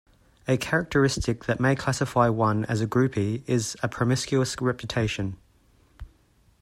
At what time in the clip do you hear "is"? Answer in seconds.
3.45-3.77